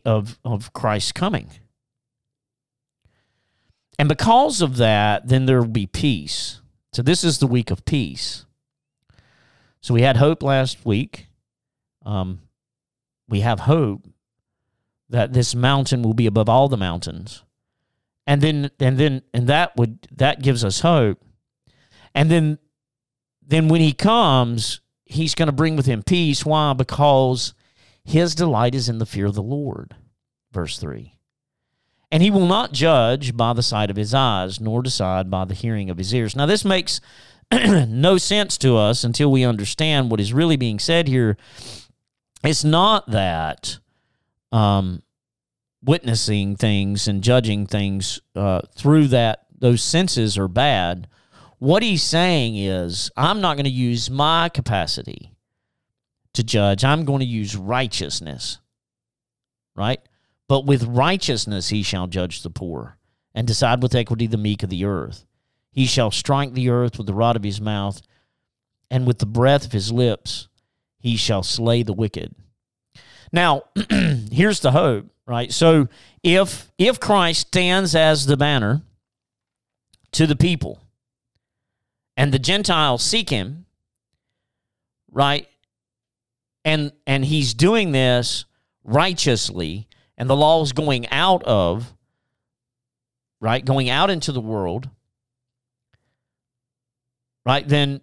of 0.06 0.40
of 0.44 0.74
Christ's 0.74 1.12
coming. 1.12 1.50
And 4.00 4.08
because 4.08 4.62
of 4.62 4.78
that, 4.78 5.28
then 5.28 5.46
there 5.46 5.60
will 5.60 5.68
be 5.68 5.88
peace. 5.88 6.62
So 6.94 7.02
this 7.02 7.24
is 7.24 7.40
the 7.40 7.48
week 7.48 7.72
of 7.72 7.86
peace. 7.86 8.46
So 9.82 9.94
we 9.94 10.02
had 10.02 10.18
hope 10.18 10.44
last 10.44 10.86
week. 10.86 11.28
Um, 12.06 12.42
we 13.28 13.42
have 13.42 13.62
hope 13.62 14.08
that 15.10 15.34
this 15.34 15.56
mountain 15.56 16.02
will 16.02 16.14
be 16.14 16.28
above 16.28 16.50
all 16.50 16.68
the 16.68 16.78
mountains. 16.78 17.44
And 18.26 18.42
then 18.42 18.72
and 18.80 18.98
then 18.98 19.22
and 19.34 19.48
that 19.48 19.76
would 19.78 20.08
that 20.12 20.42
gives 20.42 20.64
us 20.64 20.82
hope. 20.82 21.22
And 22.14 22.30
then 22.30 22.60
then 23.42 23.70
when 23.70 23.82
he 23.82 23.94
comes, 23.94 24.82
he's 25.06 25.34
going 25.34 25.48
to 25.48 25.54
bring 25.54 25.76
with 25.76 25.86
him 25.86 26.04
peace. 26.04 26.46
Why? 26.46 26.74
Because 26.74 27.54
his 28.08 28.36
delight 28.36 28.74
is 28.74 28.88
in 28.88 29.00
the 29.00 29.06
fear 29.06 29.26
of 29.26 29.36
the 29.36 29.44
Lord. 29.44 29.94
Verse 30.54 30.80
3. 30.80 31.14
And 32.10 32.24
he 32.24 32.32
will 32.32 32.48
not 32.48 32.72
judge 32.72 33.36
by 33.36 33.52
the 33.52 33.62
sight 33.62 33.90
of 33.90 33.98
his 33.98 34.14
eyes, 34.14 34.62
nor 34.62 34.82
decide 34.82 35.30
by 35.30 35.44
the 35.44 35.54
hearing 35.54 35.90
of 35.90 35.98
his 35.98 36.14
ears. 36.14 36.34
Now, 36.34 36.46
this 36.46 36.64
makes 36.64 37.02
no 37.52 38.18
sense 38.18 38.58
to 38.60 38.78
us 38.78 39.04
until 39.04 39.30
we 39.30 39.44
understand 39.44 40.10
what 40.10 40.22
is 40.22 40.32
really 40.32 40.56
being 40.56 40.80
said 40.80 41.10
here. 41.10 41.36
It's 42.46 42.64
not 42.64 43.12
that 43.12 43.78
um, 44.54 45.04
witnessing 45.84 46.56
things 46.56 47.10
and 47.10 47.22
judging 47.22 47.68
things 47.68 48.22
uh, 48.38 48.62
through 48.74 49.08
that 49.08 49.48
those 49.60 49.84
senses 49.84 50.38
are 50.38 50.48
bad. 50.48 51.10
What 51.60 51.84
he's 51.84 52.04
saying 52.04 52.56
is, 52.56 53.12
I'm 53.18 53.42
not 53.42 53.58
going 53.58 53.66
to 53.66 53.70
use 53.70 54.10
my 54.10 54.48
capacity 54.48 55.34
to 56.38 56.44
judge. 56.44 56.84
I'm 56.84 57.04
going 57.04 57.20
to 57.20 57.26
use 57.26 57.56
righteousness, 57.56 58.60
right? 59.76 60.00
But 60.48 60.66
with 60.66 60.84
righteousness 60.84 61.70
he 61.70 61.84
shall 61.84 62.08
judge 62.08 62.42
the 62.42 62.50
poor, 62.50 62.98
and 63.36 63.46
decide 63.46 63.84
with 63.84 63.94
equity 63.94 64.28
the 64.28 64.38
meek 64.38 64.64
of 64.64 64.70
the 64.70 64.86
earth. 64.86 65.26
He 65.72 65.86
shall 65.86 66.10
strike 66.10 66.54
the 66.54 66.70
earth 66.70 66.98
with 66.98 67.06
the 67.08 67.14
rod 67.14 67.36
of 67.36 67.44
his 67.44 67.60
mouth, 67.60 68.02
and 68.90 69.06
with 69.06 69.20
the 69.20 69.26
breath 69.26 69.66
of 69.66 69.74
his 69.74 69.92
lips 69.92 70.48
he 71.00 71.18
shall 71.18 71.44
slay 71.44 71.84
the 71.84 71.94
wicked. 71.94 72.34
Now, 73.32 73.64
here's 74.32 74.62
the 74.62 74.72
hope, 74.72 75.08
right? 75.26 75.52
So 75.52 75.90
if 76.24 76.72
if 76.78 77.00
Christ 77.00 77.48
stands 77.48 77.96
as 77.96 78.26
the 78.26 78.38
banner 78.38 78.82
to 80.14 80.26
the 80.26 80.36
people, 80.36 80.82
and 82.16 82.32
the 82.34 82.40
Gentiles 82.40 83.04
seek 83.04 83.30
him, 83.30 83.66
right? 85.12 85.48
And 86.66 86.92
and 87.06 87.24
he's 87.24 87.54
doing 87.54 87.92
this 87.92 88.46
righteously 88.84 89.88
and 90.18 90.30
the 90.30 90.36
law 90.36 90.62
is 90.64 90.72
going 90.72 91.08
out 91.10 91.44
of, 91.44 91.94
right, 93.40 93.64
going 93.64 93.90
out 93.90 94.10
into 94.10 94.32
the 94.32 94.42
world, 94.42 94.90
right, 97.46 97.68
then 97.68 98.02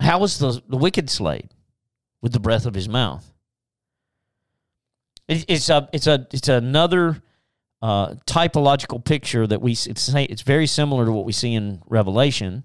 how 0.00 0.22
is 0.24 0.38
the, 0.38 0.60
the 0.68 0.76
wicked 0.76 1.08
slayed? 1.08 1.50
With 2.22 2.32
the 2.32 2.40
breath 2.40 2.66
of 2.66 2.74
his 2.74 2.88
mouth. 2.88 3.32
It, 5.28 5.44
it's 5.46 5.68
a 5.68 5.88
it's 5.92 6.08
a 6.08 6.26
it's 6.32 6.48
another 6.48 7.22
uh, 7.82 8.14
typological 8.26 9.04
picture 9.04 9.46
that 9.46 9.60
we 9.60 9.72
it's 9.72 9.86
it's 10.08 10.42
very 10.42 10.66
similar 10.66 11.04
to 11.04 11.12
what 11.12 11.24
we 11.24 11.32
see 11.32 11.54
in 11.54 11.82
Revelation, 11.86 12.64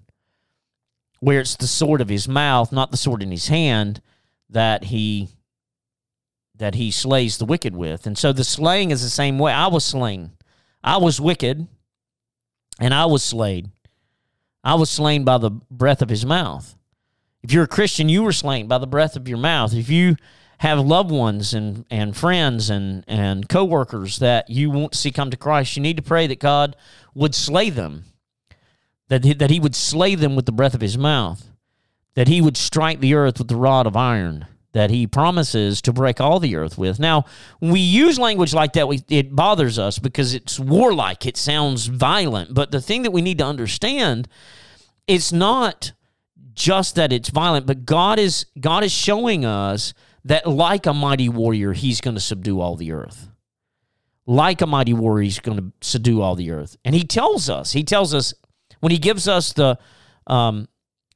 where 1.22 1.38
it's 1.38 1.54
the 1.54 1.68
sword 1.68 2.00
of 2.00 2.08
his 2.08 2.26
mouth, 2.26 2.72
not 2.72 2.90
the 2.90 2.96
sword 2.96 3.22
in 3.22 3.30
his 3.30 3.46
hand, 3.46 4.02
that 4.50 4.82
he 4.82 5.28
that 6.56 6.74
he 6.74 6.90
slays 6.90 7.38
the 7.38 7.44
wicked 7.44 7.76
with. 7.76 8.08
And 8.08 8.18
so 8.18 8.32
the 8.32 8.42
slaying 8.42 8.90
is 8.90 9.02
the 9.02 9.08
same 9.08 9.38
way. 9.38 9.52
I 9.52 9.68
was 9.68 9.84
slain. 9.84 10.32
I 10.82 10.96
was 10.96 11.20
wicked 11.20 11.68
and 12.80 12.92
I 12.92 13.06
was 13.06 13.22
slayed. 13.22 13.70
I 14.64 14.74
was 14.74 14.90
slain 14.90 15.22
by 15.22 15.38
the 15.38 15.50
breath 15.70 16.02
of 16.02 16.08
his 16.08 16.26
mouth. 16.26 16.74
If 17.44 17.52
you're 17.52 17.64
a 17.64 17.68
Christian, 17.68 18.08
you 18.08 18.24
were 18.24 18.32
slain 18.32 18.66
by 18.66 18.78
the 18.78 18.88
breath 18.88 19.14
of 19.14 19.28
your 19.28 19.38
mouth. 19.38 19.74
If 19.74 19.88
you 19.88 20.16
have 20.58 20.80
loved 20.80 21.12
ones 21.12 21.54
and, 21.54 21.84
and 21.88 22.16
friends 22.16 22.68
and, 22.68 23.04
and 23.06 23.48
coworkers 23.48 24.18
that 24.18 24.50
you 24.50 24.70
want 24.70 24.92
to 24.92 24.98
see 24.98 25.12
come 25.12 25.30
to 25.30 25.36
Christ, 25.36 25.76
you 25.76 25.82
need 25.82 25.98
to 25.98 26.02
pray 26.02 26.26
that 26.26 26.40
God 26.40 26.74
would 27.14 27.36
slay 27.36 27.70
them, 27.70 28.06
that 29.12 29.24
he, 29.24 29.34
that 29.34 29.50
he 29.50 29.60
would 29.60 29.74
slay 29.74 30.14
them 30.14 30.34
with 30.34 30.46
the 30.46 30.52
breath 30.52 30.74
of 30.74 30.80
his 30.80 30.98
mouth, 30.98 31.50
that 32.14 32.28
he 32.28 32.40
would 32.40 32.56
strike 32.56 33.00
the 33.00 33.14
earth 33.14 33.38
with 33.38 33.48
the 33.48 33.56
rod 33.56 33.86
of 33.86 33.96
iron 33.96 34.46
that 34.72 34.90
he 34.90 35.06
promises 35.06 35.82
to 35.82 35.92
break 35.92 36.20
all 36.20 36.40
the 36.40 36.56
earth 36.56 36.78
with. 36.78 36.98
Now, 36.98 37.24
when 37.60 37.72
we 37.72 37.80
use 37.80 38.18
language 38.18 38.54
like 38.54 38.72
that, 38.72 38.88
we, 38.88 39.02
it 39.08 39.34
bothers 39.34 39.78
us 39.78 39.98
because 39.98 40.34
it's 40.34 40.58
warlike, 40.58 41.26
it 41.26 41.36
sounds 41.36 41.86
violent. 41.86 42.54
But 42.54 42.70
the 42.70 42.80
thing 42.80 43.02
that 43.02 43.10
we 43.10 43.20
need 43.20 43.38
to 43.38 43.44
understand, 43.44 44.28
it's 45.06 45.32
not 45.32 45.92
just 46.54 46.94
that 46.94 47.12
it's 47.12 47.28
violent, 47.28 47.66
but 47.66 47.84
God 47.84 48.18
is 48.18 48.46
God 48.58 48.84
is 48.84 48.92
showing 48.92 49.44
us 49.44 49.94
that 50.24 50.46
like 50.46 50.86
a 50.86 50.94
mighty 50.94 51.28
warrior, 51.28 51.72
he's 51.72 52.00
going 52.00 52.14
to 52.14 52.20
subdue 52.20 52.60
all 52.60 52.76
the 52.76 52.92
earth. 52.92 53.28
Like 54.24 54.60
a 54.60 54.66
mighty 54.66 54.92
warrior, 54.92 55.24
he's 55.24 55.40
going 55.40 55.58
to 55.58 55.72
subdue 55.80 56.22
all 56.22 56.36
the 56.36 56.52
earth. 56.52 56.76
And 56.84 56.94
he 56.94 57.02
tells 57.04 57.50
us, 57.50 57.72
he 57.72 57.82
tells 57.82 58.14
us 58.14 58.32
when 58.82 58.90
he 58.90 58.98
gives 58.98 59.28
us 59.28 59.52
the 59.52 59.78
um, 60.26 60.68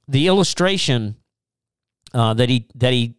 the 0.06 0.28
illustration 0.28 1.16
uh, 2.14 2.32
that 2.34 2.48
he 2.48 2.68
that 2.76 2.92
he 2.92 3.16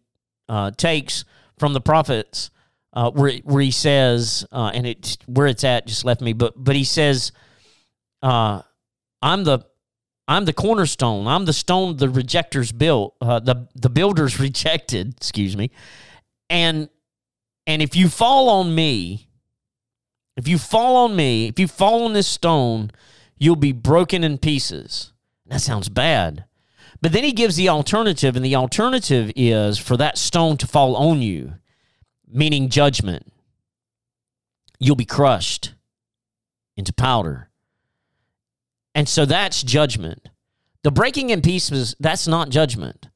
uh, 0.48 0.70
takes 0.70 1.26
from 1.58 1.74
the 1.74 1.82
prophets, 1.82 2.50
uh, 2.94 3.10
where 3.10 3.32
where 3.44 3.62
he 3.62 3.70
says, 3.70 4.46
uh, 4.50 4.70
and 4.72 4.86
it 4.86 5.18
where 5.26 5.46
it's 5.46 5.64
at 5.64 5.86
just 5.86 6.06
left 6.06 6.22
me, 6.22 6.32
but 6.32 6.54
but 6.56 6.74
he 6.74 6.84
says, 6.84 7.30
uh, 8.22 8.62
"I'm 9.20 9.44
the 9.44 9.66
I'm 10.26 10.46
the 10.46 10.54
cornerstone. 10.54 11.26
I'm 11.26 11.44
the 11.44 11.52
stone 11.52 11.98
the 11.98 12.08
rejectors 12.08 12.72
built. 12.72 13.16
Uh, 13.20 13.40
the 13.40 13.68
the 13.74 13.90
builders 13.90 14.40
rejected. 14.40 15.14
Excuse 15.18 15.58
me. 15.58 15.70
And 16.48 16.88
and 17.66 17.82
if 17.82 17.94
you 17.94 18.08
fall 18.08 18.48
on 18.48 18.74
me, 18.74 19.28
if 20.38 20.48
you 20.48 20.56
fall 20.56 21.04
on 21.04 21.14
me, 21.14 21.48
if 21.48 21.58
you 21.58 21.68
fall 21.68 22.04
on 22.04 22.14
this 22.14 22.26
stone, 22.26 22.90
you'll 23.38 23.56
be 23.56 23.72
broken 23.72 24.24
in 24.24 24.38
pieces. 24.38 25.12
That 25.46 25.60
sounds 25.60 25.88
bad. 25.88 26.44
But 27.00 27.12
then 27.12 27.24
he 27.24 27.32
gives 27.32 27.56
the 27.56 27.68
alternative, 27.68 28.34
and 28.34 28.44
the 28.44 28.56
alternative 28.56 29.30
is 29.36 29.78
for 29.78 29.96
that 29.96 30.18
stone 30.18 30.56
to 30.58 30.66
fall 30.66 30.96
on 30.96 31.22
you, 31.22 31.54
meaning 32.26 32.68
judgment. 32.68 33.32
You'll 34.80 34.96
be 34.96 35.04
crushed 35.04 35.74
into 36.76 36.92
powder. 36.92 37.50
And 38.94 39.08
so 39.08 39.24
that's 39.24 39.62
judgment. 39.62 40.28
The 40.82 40.90
breaking 40.90 41.30
in 41.30 41.40
pieces, 41.40 41.94
that's 42.00 42.26
not 42.26 42.50
judgment. 42.50 43.08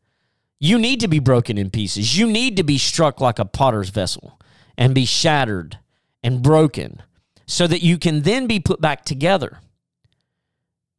You 0.60 0.78
need 0.78 1.00
to 1.00 1.08
be 1.08 1.18
broken 1.18 1.58
in 1.58 1.70
pieces. 1.70 2.16
You 2.16 2.28
need 2.28 2.56
to 2.56 2.62
be 2.62 2.78
struck 2.78 3.20
like 3.20 3.40
a 3.40 3.44
potter's 3.44 3.88
vessel 3.88 4.40
and 4.78 4.94
be 4.94 5.04
shattered 5.04 5.78
and 6.22 6.42
broken 6.42 7.02
so 7.46 7.66
that 7.66 7.82
you 7.82 7.98
can 7.98 8.22
then 8.22 8.46
be 8.46 8.60
put 8.60 8.80
back 8.80 9.04
together 9.04 9.58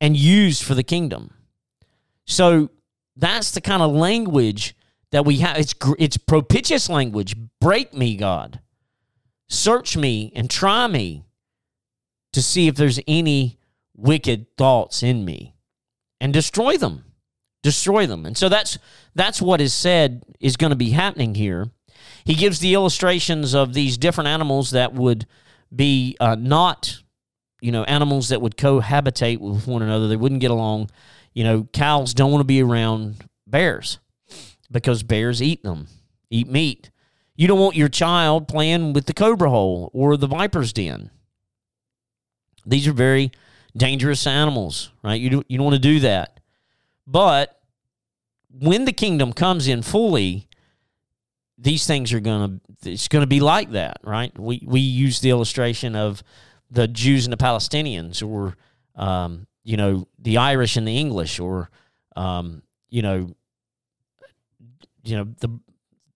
and 0.01 0.17
used 0.17 0.63
for 0.63 0.75
the 0.75 0.83
kingdom. 0.83 1.33
So 2.25 2.69
that's 3.15 3.51
the 3.51 3.61
kind 3.61 3.81
of 3.81 3.91
language 3.91 4.75
that 5.11 5.25
we 5.25 5.37
have. 5.37 5.57
It's, 5.57 5.75
it's 5.99 6.17
propitious 6.17 6.89
language. 6.89 7.35
Break 7.61 7.93
me, 7.93 8.15
God. 8.15 8.59
Search 9.49 9.95
me 9.95 10.31
and 10.35 10.49
try 10.49 10.87
me 10.87 11.23
to 12.31 12.41
see 12.41 12.67
if 12.67 12.75
there's 12.75 12.99
any 13.07 13.59
wicked 13.95 14.47
thoughts 14.57 15.03
in 15.03 15.23
me 15.23 15.55
and 16.19 16.33
destroy 16.33 16.77
them 16.77 17.05
destroy 17.61 18.05
them 18.05 18.25
and 18.25 18.37
so 18.37 18.49
that's 18.49 18.77
that's 19.15 19.41
what 19.41 19.61
is 19.61 19.73
said 19.73 20.23
is 20.39 20.57
going 20.57 20.71
to 20.71 20.75
be 20.75 20.89
happening 20.89 21.33
here 21.35 21.69
he 22.25 22.35
gives 22.35 22.59
the 22.59 22.73
illustrations 22.73 23.53
of 23.53 23.73
these 23.73 23.97
different 23.97 24.27
animals 24.27 24.71
that 24.71 24.93
would 24.93 25.25
be 25.73 26.17
uh, 26.19 26.35
not 26.35 27.01
you 27.63 27.71
know 27.71 27.83
animals 27.85 28.29
that 28.29 28.41
would 28.41 28.57
cohabitate 28.57 29.39
with 29.39 29.67
one 29.67 29.81
another 29.81 30.07
they 30.07 30.15
wouldn't 30.15 30.41
get 30.41 30.51
along 30.51 30.89
you 31.33 31.43
know 31.43 31.67
cows 31.73 32.13
don't 32.13 32.31
want 32.31 32.41
to 32.41 32.45
be 32.45 32.61
around 32.61 33.23
bears 33.47 33.99
because 34.71 35.03
bears 35.03 35.41
eat 35.41 35.63
them 35.63 35.87
eat 36.29 36.47
meat 36.47 36.89
you 37.35 37.47
don't 37.47 37.59
want 37.59 37.75
your 37.75 37.89
child 37.89 38.47
playing 38.47 38.93
with 38.93 39.05
the 39.05 39.13
cobra 39.13 39.49
hole 39.49 39.89
or 39.93 40.17
the 40.17 40.27
viper's 40.27 40.73
den 40.73 41.09
these 42.65 42.87
are 42.87 42.93
very 42.93 43.31
dangerous 43.75 44.25
animals, 44.27 44.91
right? 45.03 45.19
You, 45.19 45.29
do, 45.29 45.43
you 45.47 45.57
don't 45.57 45.65
want 45.65 45.75
to 45.75 45.79
do 45.79 45.99
that. 46.01 46.39
But 47.05 47.59
when 48.49 48.85
the 48.85 48.93
kingdom 48.93 49.33
comes 49.33 49.67
in 49.67 49.81
fully, 49.81 50.47
these 51.57 51.85
things 51.85 52.13
are 52.13 52.19
going 52.19 52.61
to, 52.83 52.91
it's 52.91 53.07
going 53.07 53.23
to 53.23 53.27
be 53.27 53.39
like 53.39 53.71
that, 53.71 53.97
right? 54.03 54.37
We, 54.37 54.63
we 54.65 54.79
use 54.79 55.19
the 55.19 55.29
illustration 55.29 55.95
of 55.95 56.23
the 56.73 56.87
Jews 56.87 57.25
and 57.25 57.31
the 57.31 57.37
Palestinians 57.37 58.27
or, 58.27 58.57
um, 58.95 59.47
you 59.63 59.77
know, 59.77 60.07
the 60.19 60.37
Irish 60.37 60.75
and 60.75 60.87
the 60.87 60.97
English 60.97 61.39
or, 61.39 61.69
um, 62.15 62.63
you 62.89 63.01
know, 63.01 63.33
you 65.03 65.17
know, 65.17 65.23
the, 65.39 65.59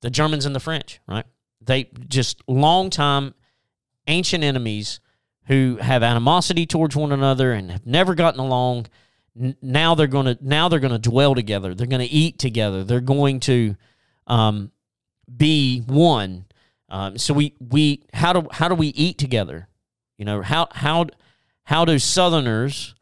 the 0.02 0.10
Germans 0.10 0.46
and 0.46 0.56
the 0.56 0.60
French, 0.60 1.00
right? 1.08 1.26
They 1.62 1.90
just 2.08 2.42
long 2.48 2.90
time 2.90 3.34
ancient 4.08 4.44
enemies 4.44 5.00
who 5.46 5.78
have 5.80 6.04
animosity 6.04 6.66
towards 6.66 6.96
one 6.96 7.12
another 7.12 7.52
and 7.52 7.72
have 7.72 7.86
never 7.86 8.16
gotten 8.16 8.40
along. 8.40 8.88
now 9.62 9.96
they're 9.96 10.08
to 10.26 10.38
now 10.42 10.70
they're 10.70 10.80
to 10.92 11.10
dwell 11.10 11.36
together. 11.36 11.76
They're 11.76 11.88
to 12.06 12.14
eat 12.14 12.40
together. 12.40 12.84
They're 12.84 13.00
going 13.00 13.40
to 13.42 13.76
um, 14.26 14.72
be 15.36 15.80
one. 15.80 16.46
Um, 16.90 17.18
so 17.18 17.34
we 17.34 17.56
we 17.60 18.04
how 18.14 18.34
do 18.34 18.48
how 18.52 18.68
do 18.68 18.76
we 18.76 18.88
eat 18.88 19.18
together? 19.18 19.68
You 20.18 20.26
know 20.26 20.42
how 20.42 20.68
how 20.72 21.08
how 21.64 21.86
do 21.86 22.00
Southerners 22.00 22.96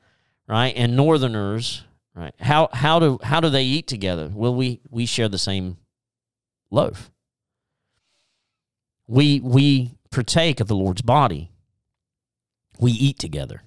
right 0.47 0.73
and 0.75 0.95
Northerners 0.95 1.83
right 2.15 2.33
how 2.39 2.69
how 2.73 2.99
do 2.99 3.19
how 3.23 3.39
do 3.39 3.49
they 3.49 3.63
eat 3.63 3.87
together? 3.87 4.31
Well, 4.33 4.53
we 4.53 4.81
we 4.89 5.05
share 5.05 5.29
the 5.29 5.37
same 5.37 5.77
loaf. 6.71 7.11
We 9.07 9.39
we 9.39 9.95
partake 10.11 10.59
of 10.59 10.67
the 10.67 10.75
Lord's 10.75 11.01
body 11.01 11.51
we 12.79 12.91
eat 12.91 13.19
together. 13.19 13.61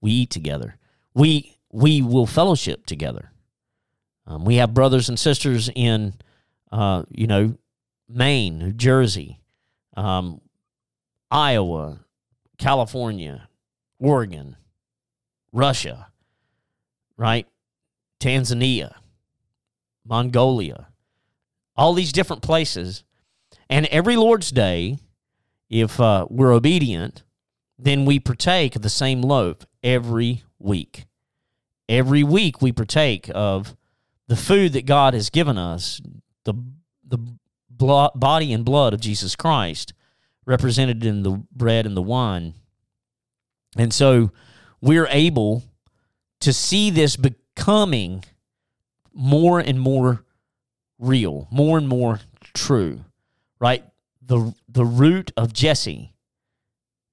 We 0.00 0.10
eat 0.10 0.30
together. 0.30 0.76
We 1.14 1.56
we 1.70 2.02
will 2.02 2.26
fellowship 2.26 2.86
together. 2.86 3.30
Um, 4.26 4.44
we 4.44 4.56
have 4.56 4.74
brothers 4.74 5.08
and 5.08 5.18
sisters 5.18 5.70
in, 5.74 6.14
uh, 6.70 7.04
you 7.10 7.26
know, 7.26 7.56
Maine, 8.08 8.58
New 8.58 8.72
Jersey, 8.72 9.40
um, 9.96 10.40
Iowa, 11.30 12.01
California, 12.62 13.48
Oregon, 13.98 14.54
Russia, 15.52 16.06
right? 17.16 17.48
Tanzania, 18.20 18.94
Mongolia, 20.06 20.86
all 21.74 21.92
these 21.92 22.12
different 22.12 22.40
places. 22.40 23.02
And 23.68 23.86
every 23.86 24.14
Lord's 24.14 24.52
Day, 24.52 24.98
if 25.68 25.98
uh, 25.98 26.28
we're 26.30 26.52
obedient, 26.52 27.24
then 27.76 28.04
we 28.04 28.20
partake 28.20 28.76
of 28.76 28.82
the 28.82 28.88
same 28.88 29.22
loaf 29.22 29.66
every 29.82 30.44
week. 30.60 31.06
Every 31.88 32.22
week 32.22 32.62
we 32.62 32.70
partake 32.70 33.28
of 33.34 33.76
the 34.28 34.36
food 34.36 34.72
that 34.74 34.86
God 34.86 35.14
has 35.14 35.30
given 35.30 35.58
us, 35.58 36.00
the, 36.44 36.54
the 37.04 37.18
body 38.14 38.52
and 38.52 38.64
blood 38.64 38.94
of 38.94 39.00
Jesus 39.00 39.34
Christ, 39.34 39.92
represented 40.46 41.04
in 41.04 41.22
the 41.22 41.42
bread 41.52 41.86
and 41.86 41.96
the 41.96 42.02
wine. 42.02 42.54
And 43.76 43.92
so 43.92 44.32
we're 44.80 45.08
able 45.10 45.62
to 46.40 46.52
see 46.52 46.90
this 46.90 47.16
becoming 47.16 48.24
more 49.14 49.60
and 49.60 49.80
more 49.80 50.24
real, 50.98 51.46
more 51.50 51.78
and 51.78 51.88
more 51.88 52.20
true, 52.54 53.04
right? 53.60 53.84
The, 54.20 54.54
the 54.68 54.84
root 54.84 55.32
of 55.36 55.52
Jesse 55.52 56.14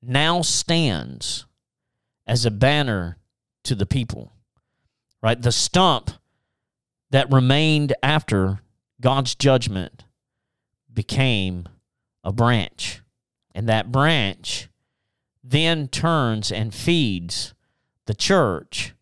now 0.02 0.42
stands 0.42 1.46
as 2.26 2.46
a 2.46 2.52
banner 2.52 3.18
to 3.64 3.76
the 3.76 3.86
people, 3.86 4.34
right? 5.22 5.40
The 5.42 5.52
stump 5.52 6.12
that 7.12 7.32
remained 7.32 7.94
after 8.02 8.62
God's 9.02 9.36
judgment 9.36 10.06
became 10.94 11.68
a 12.24 12.32
branch. 12.32 13.02
And 13.54 13.68
that 13.68 13.92
branch 13.92 14.70
then 15.44 15.88
turns 15.88 16.52
and 16.52 16.74
feeds 16.74 17.54
the 18.06 18.14
church, 18.14 18.94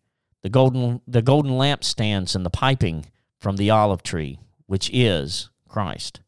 the 0.42 0.48
golden, 0.48 1.00
the 1.06 1.22
golden 1.22 1.52
lampstands 1.52 2.34
and 2.34 2.44
the 2.44 2.50
piping 2.50 3.06
from 3.40 3.56
the 3.56 3.70
olive 3.70 4.02
tree, 4.02 4.38
which 4.66 4.90
is 4.92 5.50
Christ, 5.68 6.20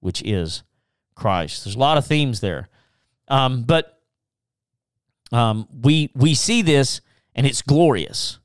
which 0.00 0.22
is 0.22 0.62
Christ. 1.14 1.64
There's 1.64 1.76
a 1.76 1.78
lot 1.78 1.98
of 1.98 2.06
themes 2.06 2.40
there. 2.40 2.68
Um, 3.28 3.62
but 3.62 4.00
um, 5.32 5.68
we 5.82 6.10
we 6.14 6.34
see 6.34 6.62
this 6.62 7.00
and 7.34 7.46
it's 7.46 7.62
glorious. 7.62 8.38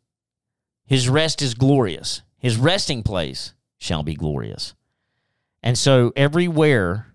His 0.85 1.07
rest 1.07 1.41
is 1.41 1.53
glorious. 1.53 2.21
His 2.37 2.57
resting 2.57 3.03
place 3.03 3.53
shall 3.77 4.03
be 4.03 4.15
glorious. 4.15 4.75
And 5.61 5.77
so 5.77 6.11
everywhere, 6.15 7.07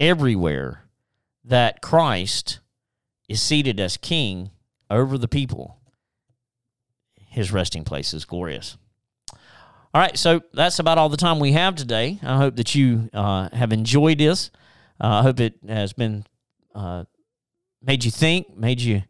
everywhere 0.00 0.85
that 1.46 1.80
Christ 1.80 2.60
is 3.28 3.40
seated 3.40 3.80
as 3.80 3.96
king 3.96 4.50
over 4.90 5.16
the 5.16 5.28
people, 5.28 5.78
his 7.28 7.52
resting 7.52 7.84
place 7.84 8.12
is 8.12 8.24
glorious. 8.24 8.76
All 9.32 10.02
right, 10.02 10.16
so 10.16 10.42
that's 10.52 10.78
about 10.78 10.98
all 10.98 11.08
the 11.08 11.16
time 11.16 11.38
we 11.38 11.52
have 11.52 11.74
today. 11.74 12.18
I 12.22 12.36
hope 12.36 12.56
that 12.56 12.74
you 12.74 13.08
uh, 13.14 13.48
have 13.52 13.72
enjoyed 13.72 14.18
this. 14.18 14.50
Uh, 15.00 15.20
I 15.20 15.22
hope 15.22 15.40
it 15.40 15.54
has 15.66 15.92
been 15.92 16.26
uh, 16.74 17.04
made 17.82 18.04
you 18.04 18.10
think, 18.10 18.54
made 18.56 18.80
you 18.80 19.02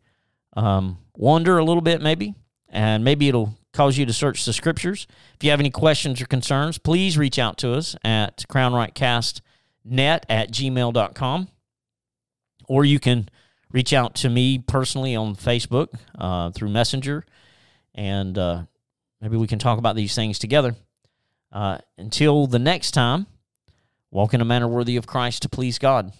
um, 0.56 0.98
wonder 1.16 1.58
a 1.58 1.64
little 1.64 1.80
bit, 1.80 2.00
maybe, 2.00 2.34
and 2.68 3.02
maybe 3.04 3.28
it'll 3.28 3.54
cause 3.72 3.98
you 3.98 4.06
to 4.06 4.12
search 4.12 4.44
the 4.44 4.52
scriptures. 4.52 5.06
If 5.34 5.44
you 5.44 5.50
have 5.50 5.60
any 5.60 5.70
questions 5.70 6.20
or 6.20 6.26
concerns, 6.26 6.78
please 6.78 7.18
reach 7.18 7.38
out 7.38 7.58
to 7.58 7.72
us 7.72 7.96
at 8.04 8.44
crownrightcastnet 8.48 9.40
at 10.28 10.50
gmail.com. 10.52 11.48
Or 12.68 12.84
you 12.84 12.98
can 12.98 13.28
reach 13.72 13.92
out 13.92 14.14
to 14.16 14.28
me 14.28 14.58
personally 14.58 15.14
on 15.16 15.36
Facebook 15.36 15.88
uh, 16.18 16.50
through 16.50 16.68
Messenger, 16.68 17.24
and 17.94 18.36
uh, 18.36 18.62
maybe 19.20 19.36
we 19.36 19.46
can 19.46 19.58
talk 19.58 19.78
about 19.78 19.96
these 19.96 20.14
things 20.14 20.38
together. 20.38 20.74
Uh, 21.52 21.78
until 21.96 22.46
the 22.46 22.58
next 22.58 22.90
time, 22.92 23.26
walk 24.10 24.34
in 24.34 24.40
a 24.40 24.44
manner 24.44 24.68
worthy 24.68 24.96
of 24.96 25.06
Christ 25.06 25.42
to 25.42 25.48
please 25.48 25.78
God. 25.78 26.12